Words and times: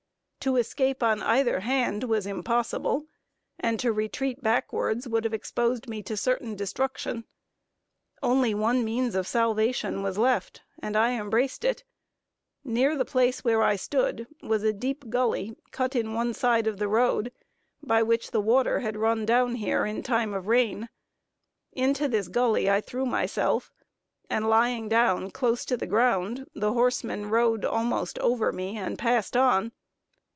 To 0.49 0.55
escape 0.57 1.03
on 1.03 1.21
either 1.21 1.59
hand 1.59 2.05
was 2.05 2.25
impossible, 2.25 3.05
and 3.59 3.79
to 3.79 3.91
retreat 3.93 4.41
backwards 4.41 5.07
would 5.07 5.23
have 5.23 5.35
exposed 5.35 5.87
me 5.87 6.01
to 6.01 6.17
certain 6.17 6.55
destruction. 6.55 7.25
Only 8.23 8.55
one 8.55 8.83
means 8.83 9.13
of 9.13 9.27
salvation 9.27 10.01
was 10.01 10.17
left, 10.17 10.63
and 10.81 10.97
I 10.97 11.11
embraced 11.11 11.63
it. 11.63 11.83
Near 12.63 12.97
the 12.97 13.05
place 13.05 13.43
where 13.43 13.61
I 13.61 13.75
stood, 13.75 14.25
was 14.41 14.63
a 14.63 14.73
deep 14.73 15.09
gully 15.11 15.55
cut 15.69 15.95
in 15.95 16.15
one 16.15 16.33
side 16.33 16.65
of 16.65 16.77
the 16.79 16.87
road, 16.87 17.31
by 17.83 17.99
the 18.01 18.41
water 18.41 18.77
which 18.77 18.83
had 18.83 18.97
run 18.97 19.27
down 19.27 19.53
here 19.53 19.85
in 19.85 20.01
time 20.01 20.33
of 20.33 20.47
rains. 20.47 20.87
Into 21.73 22.07
this 22.07 22.27
gully 22.29 22.67
I 22.67 22.81
threw 22.81 23.05
myself, 23.05 23.71
and 24.27 24.49
lying 24.49 24.89
down 24.89 25.29
close 25.29 25.63
to 25.65 25.77
the 25.77 25.85
ground, 25.85 26.47
the 26.55 26.73
horsemen 26.73 27.27
rode 27.29 27.63
almost 27.63 28.17
over 28.17 28.51
me, 28.51 28.75
and 28.75 28.97
passed 28.97 29.37
on. 29.37 29.71